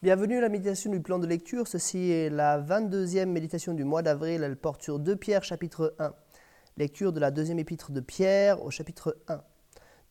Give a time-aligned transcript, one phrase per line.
[0.00, 1.66] Bienvenue à la méditation du plan de lecture.
[1.66, 4.44] Ceci est la 22e méditation du mois d'avril.
[4.44, 6.14] Elle porte sur 2 Pierre chapitre 1.
[6.76, 9.42] Lecture de la deuxième épître de Pierre au chapitre 1.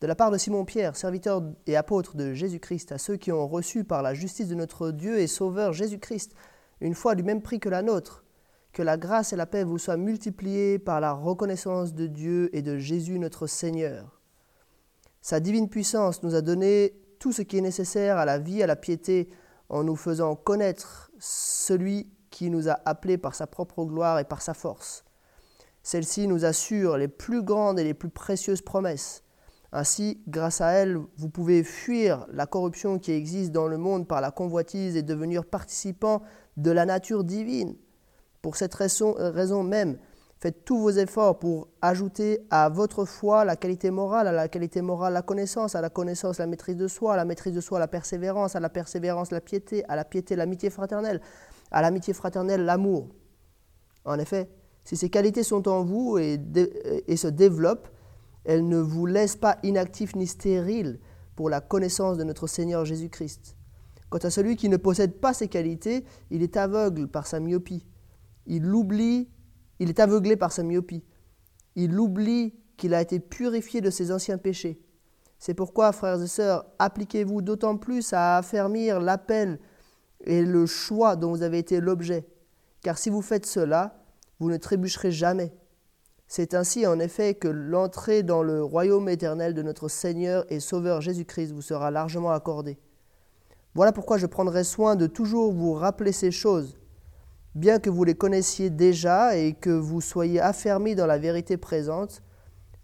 [0.02, 3.48] De la part de Simon Pierre, serviteur et apôtre de Jésus-Christ, à ceux qui ont
[3.48, 6.34] reçu par la justice de notre Dieu et Sauveur Jésus-Christ
[6.82, 8.26] une foi du même prix que la nôtre,
[8.74, 12.60] que la grâce et la paix vous soient multipliées par la reconnaissance de Dieu et
[12.60, 14.20] de Jésus notre Seigneur.
[15.22, 18.66] Sa divine puissance nous a donné tout ce qui est nécessaire à la vie, à
[18.66, 19.30] la piété,
[19.68, 24.42] en nous faisant connaître celui qui nous a appelés par sa propre gloire et par
[24.42, 25.04] sa force.
[25.82, 29.22] Celle-ci nous assure les plus grandes et les plus précieuses promesses.
[29.72, 34.20] Ainsi, grâce à elle, vous pouvez fuir la corruption qui existe dans le monde par
[34.20, 36.22] la convoitise et devenir participant
[36.56, 37.76] de la nature divine.
[38.40, 39.98] Pour cette raison, raison même,
[40.40, 44.82] Faites tous vos efforts pour ajouter à votre foi la qualité morale, à la qualité
[44.82, 47.80] morale la connaissance, à la connaissance la maîtrise de soi, à la maîtrise de soi
[47.80, 51.20] la persévérance, à la persévérance la piété, à la piété l'amitié fraternelle,
[51.72, 53.08] à l'amitié fraternelle l'amour.
[54.04, 54.48] En effet,
[54.84, 56.38] si ces qualités sont en vous et,
[57.16, 57.88] se développent,
[58.44, 61.00] elles ne vous laissent pas inactifs ni stériles
[61.34, 63.56] pour la connaissance de notre Seigneur Jésus-Christ.
[64.08, 67.84] Quant à celui qui ne possède pas ces qualités, il est aveugle par sa myopie.
[68.46, 69.28] Il oublie
[69.78, 71.04] il est aveuglé par sa myopie.
[71.76, 74.80] Il oublie qu'il a été purifié de ses anciens péchés.
[75.38, 79.60] C'est pourquoi, frères et sœurs, appliquez-vous d'autant plus à affermir l'appel
[80.24, 82.26] et le choix dont vous avez été l'objet.
[82.82, 84.04] Car si vous faites cela,
[84.40, 85.52] vous ne trébucherez jamais.
[86.26, 91.00] C'est ainsi en effet que l'entrée dans le royaume éternel de notre Seigneur et Sauveur
[91.00, 92.78] Jésus-Christ vous sera largement accordée.
[93.74, 96.76] Voilà pourquoi je prendrai soin de toujours vous rappeler ces choses,
[97.58, 102.22] bien que vous les connaissiez déjà et que vous soyez affermis dans la vérité présente,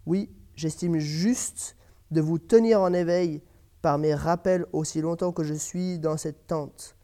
[0.04, 1.76] oui, j'estime juste
[2.10, 3.40] de vous tenir en éveil
[3.82, 6.96] par mes rappels aussi longtemps que je suis dans cette tente.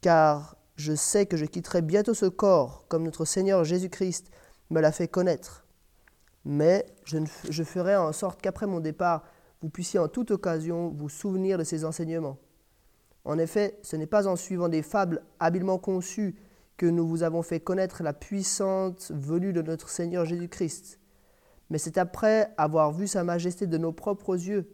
[0.00, 4.30] Car je sais que je quitterai bientôt ce corps, comme notre Seigneur Jésus-Christ
[4.70, 5.64] me l'a fait connaître.
[6.44, 7.18] Mais je,
[7.48, 9.24] je ferai en sorte qu'après mon départ,
[9.62, 12.38] vous puissiez en toute occasion vous souvenir de ces enseignements.
[13.24, 16.34] En effet, ce n'est pas en suivant des fables habilement conçues
[16.82, 20.98] que nous vous avons fait connaître la puissante venue de notre Seigneur Jésus-Christ.
[21.70, 24.68] Mais c'est après avoir vu sa majesté de nos propres yeux.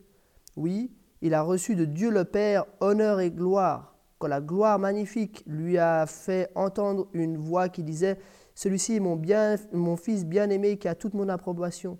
[0.56, 5.44] Oui, il a reçu de Dieu le Père honneur et gloire, quand la gloire magnifique
[5.46, 8.18] lui a fait entendre une voix qui disait
[8.54, 11.98] Celui-ci est mon, bien, mon Fils bien-aimé qui a toute mon approbation.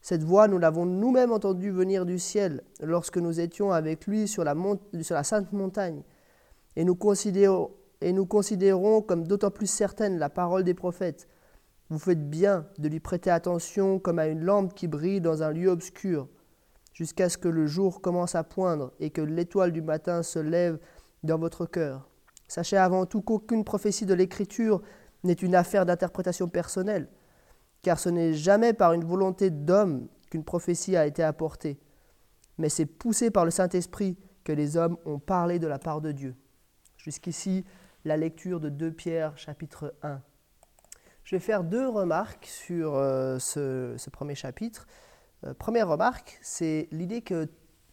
[0.00, 4.44] Cette voix, nous l'avons nous-mêmes entendue venir du ciel lorsque nous étions avec lui sur
[4.44, 4.54] la,
[5.02, 6.04] sur la sainte montagne.
[6.74, 7.70] Et nous considérons
[8.00, 11.28] et nous considérons comme d'autant plus certaine la parole des prophètes.
[11.88, 15.52] Vous faites bien de lui prêter attention comme à une lampe qui brille dans un
[15.52, 16.28] lieu obscur,
[16.92, 20.78] jusqu'à ce que le jour commence à poindre et que l'étoile du matin se lève
[21.22, 22.08] dans votre cœur.
[22.48, 24.82] Sachez avant tout qu'aucune prophétie de l'Écriture
[25.24, 27.08] n'est une affaire d'interprétation personnelle,
[27.82, 31.78] car ce n'est jamais par une volonté d'homme qu'une prophétie a été apportée,
[32.58, 36.12] mais c'est poussé par le Saint-Esprit que les hommes ont parlé de la part de
[36.12, 36.34] Dieu.
[36.96, 37.64] Jusqu'ici,
[38.06, 40.22] la lecture de 2 Pierre chapitre 1.
[41.24, 44.86] Je vais faire deux remarques sur euh, ce, premier chapitre.
[45.44, 47.48] Euh, première remarque, c'est l'idée que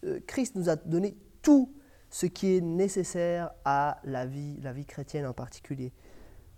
[0.06, 1.74] euh, Christ nous a donné tout
[2.12, 5.91] ce qui est nécessaire à la vie, la vie chrétienne en particulier.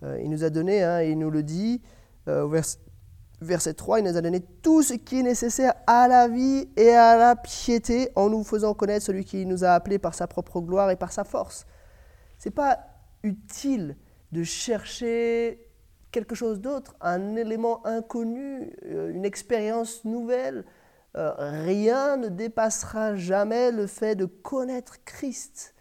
[0.03, 1.81] il nous a donné, hein, il nous le dit,
[2.25, 2.65] vers,
[3.39, 6.89] verset 3, il nous a donné tout ce qui est nécessaire à la vie et
[6.89, 10.59] à la piété en nous faisant connaître celui qui nous a appelés par sa propre
[10.59, 11.65] gloire et par sa force.
[12.37, 12.94] C'est pas
[13.25, 13.97] utile
[14.31, 15.59] de chercher
[16.11, 20.63] quelque chose d'autre, un élément inconnu, euh, une expérience nouvelle.
[21.17, 21.33] Euh,
[21.65, 25.73] rien ne dépassera jamais le fait de connaître Christ.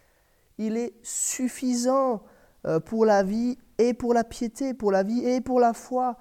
[0.57, 2.23] Il est suffisant
[2.65, 6.17] euh, pour la vie et pour la piété, pour la vie et pour la foi.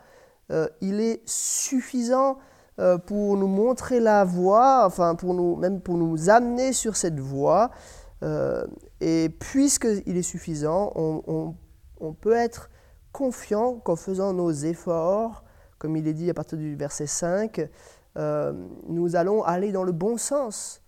[0.82, 2.38] Il est suffisant
[3.06, 7.70] pour nous montrer la voie, enfin pour nous, même pour nous amener sur cette voie.
[8.22, 8.66] Euh,
[9.00, 11.54] et puisqu'il est suffisant, on,
[12.20, 12.70] peut être
[13.12, 15.44] confiant qu'en faisant nos efforts,
[15.78, 17.68] comme il est dit à partir du verset 5,
[18.16, 18.52] euh,
[18.88, 20.80] nous allons aller dans le bon sens.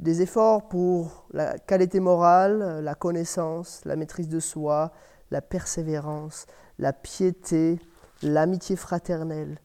[0.00, 4.92] Des efforts pour la qualité morale, la connaissance, la maîtrise de soi,
[5.30, 6.46] la persévérance,
[6.78, 7.78] la piété,
[8.22, 9.58] l'amitié fraternelle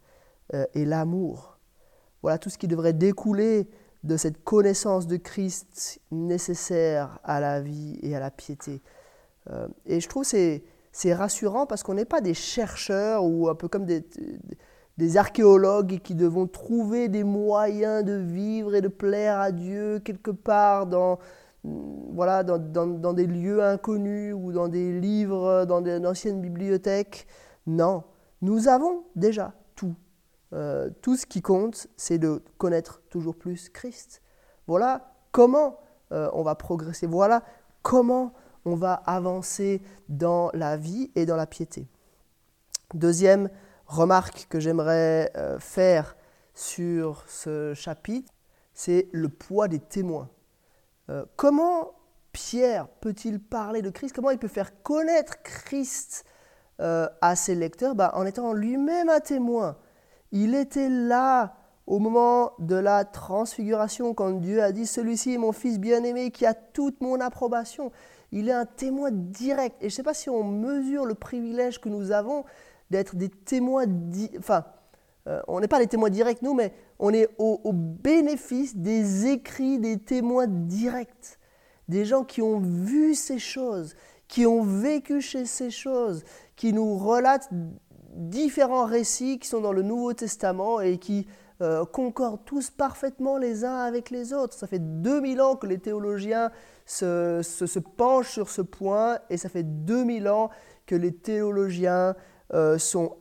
[0.54, 1.58] euh, et l'amour.
[2.22, 3.70] Voilà tout ce qui devrait découler
[4.04, 8.82] de cette connaissance de Christ nécessaire à la vie et à la piété.
[9.50, 13.56] Euh, et je trouve c'est c'est rassurant parce qu'on n'est pas des chercheurs ou un
[13.56, 14.06] peu comme des,
[14.98, 20.32] des archéologues qui devons trouver des moyens de vivre et de plaire à Dieu quelque
[20.32, 21.18] part dans,
[21.64, 27.28] voilà, dans, des lieux inconnus ou dans des livres, dans d'anciennes bibliothèques.
[27.68, 28.04] Non,
[28.42, 29.54] nous avons déjà.
[30.54, 34.22] Euh, tout ce qui compte, c'est de connaître toujours plus Christ.
[34.68, 35.80] Voilà comment
[36.12, 37.08] euh, on va progresser.
[37.08, 37.44] Voilà
[37.82, 38.34] comment
[38.66, 41.88] on va avancer dans la vie et dans la piété.
[42.94, 43.50] Deuxième
[43.86, 46.18] remarque que j'aimerais euh, faire
[46.54, 48.34] sur ce chapitre,
[48.74, 50.30] c'est le poids des témoins.
[51.36, 51.92] Comment
[52.32, 54.16] Pierre peut-il parler de Christ?
[54.16, 56.24] Comment il peut faire connaître Christ
[56.80, 57.96] à ses lecteurs?
[57.96, 59.76] Bah, En étant lui-même un témoin.
[60.32, 61.56] Il était là
[61.88, 66.46] au moment de la transfiguration, quand Dieu a dit, celui-ci est mon fils bien-aimé qui
[66.46, 67.92] a toute mon approbation.
[68.32, 69.76] Il est un témoin direct.
[69.80, 72.46] Et je ne sais pas si on mesure le privilège que nous avons
[72.90, 73.86] d'être des témoins,
[74.38, 74.66] enfin,
[75.28, 79.80] euh, on n'est pas des témoins directs, nous, mais on est au, bénéfice des écrits
[79.80, 81.40] des témoins directs,
[81.88, 83.96] des gens qui ont vu ces choses,
[84.28, 86.24] qui ont vécu chez ces choses,
[86.56, 87.50] qui nous relatent
[88.14, 91.28] différents récits qui sont dans le Nouveau Testament et qui
[91.62, 94.54] euh, concordent tous parfaitement les uns avec les autres.
[94.54, 96.52] Ça fait 2000 ans que les théologiens
[96.86, 100.50] se, penchent sur ce point et ça fait 2000 ans
[100.86, 102.16] que les théologiens
[102.54, 103.18] euh, sont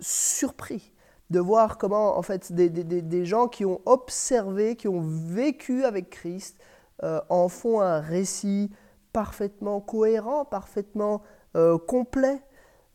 [0.00, 0.92] surpris
[1.32, 6.58] de voir comment en fait des, gens qui ont observé, qui ont vécu avec Christ,
[7.02, 8.70] euh, en font un récit
[9.12, 11.22] parfaitement cohérent, parfaitement
[11.56, 12.42] euh, complet.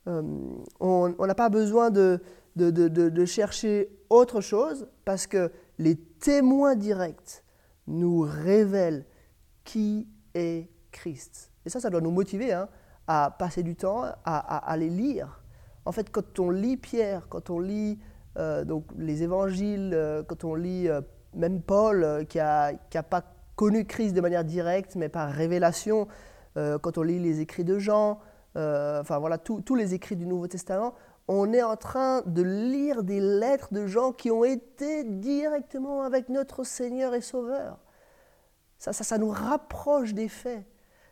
[0.07, 0.21] Euh,
[0.79, 2.21] on n'a pas besoin de,
[2.55, 7.43] de, chercher autre chose parce que les témoins directs
[7.87, 9.05] nous révèlent
[9.63, 11.51] qui est Christ.
[11.65, 12.69] Et ça, ça doit nous motiver hein,
[13.05, 15.41] à passer du temps à, à les lire.
[15.83, 17.99] En fait, quand on lit Pierre, quand on lit
[18.37, 20.87] euh, donc les évangiles, euh, quand on lit
[21.35, 23.23] même Paul, qui n'a qui a pas
[23.55, 26.07] connu Christ de manière directe, mais par révélation,
[26.55, 28.19] quand on lit les écrits de Jean,
[28.55, 30.93] enfin voilà, tous les écrits du Nouveau Testament,
[31.27, 36.29] on est en train de lire des lettres de gens qui ont été directement avec
[36.29, 37.79] notre Seigneur et Sauveur.
[38.79, 40.63] Ça, ça, nous rapproche des faits,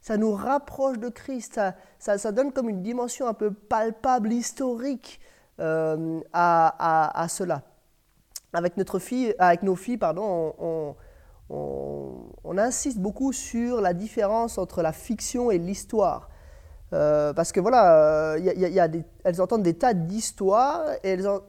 [0.01, 1.59] ça nous rapproche de Christ,
[1.97, 5.19] ça, donne comme une dimension un peu palpable, historique
[5.59, 7.63] euh, à, cela.
[8.53, 10.95] Avec, notre fille, avec nos filles, pardon, on,
[11.49, 16.29] on, insiste beaucoup sur la différence entre la fiction et l'histoire.
[16.95, 18.87] Euh, parce que voilà, y y a
[19.25, 20.85] elles entendent des tas d'histoires,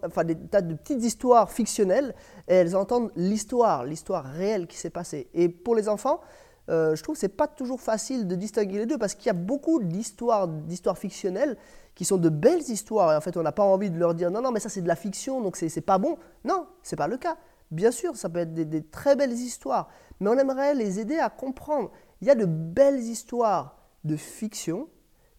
[0.05, 2.15] enfin des tas de petites histoires fictionnelles,
[2.49, 5.29] et elles entendent l'histoire, l'histoire réelle qui s'est passée.
[5.35, 6.21] Et pour les enfants,
[6.69, 9.27] euh, je trouve que ce n'est pas toujours facile de distinguer les deux, parce qu'il
[9.27, 11.57] y a beaucoup d'histoires, d'histoires fictionnelles
[11.95, 13.13] qui sont de belles histoires.
[13.13, 14.83] Et en fait, on n'a pas envie de leur dire non, non, mais ça c'est
[14.83, 16.19] de la fiction, donc c'est pas bon.
[16.45, 17.37] Non, c'est pas le cas.
[17.71, 19.89] Bien sûr, ça peut être des, très belles histoires,
[20.21, 21.91] mais on aimerait les aider à comprendre.
[22.21, 24.89] Il y a de belles histoires de fiction,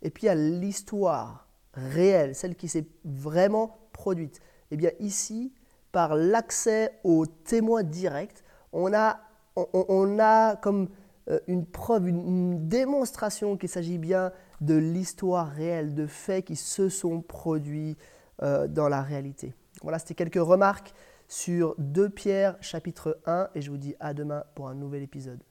[0.01, 4.37] et puis il y a l'histoire réelle, celle qui s'est vraiment produite.
[4.69, 5.53] Et eh bien ici,
[5.91, 9.19] par l'accès aux témoins directs, on a,
[9.55, 10.89] on, a comme
[11.29, 16.89] euh, une preuve, une démonstration qu'il s'agit bien de l'histoire réelle, de faits qui se
[16.89, 17.97] sont produits
[18.43, 19.53] euh, dans la réalité.
[19.81, 20.93] Voilà, c'était quelques remarques
[21.27, 25.41] sur 2 Pierre chapitre 1 et je vous dis à demain pour un nouvel épisode.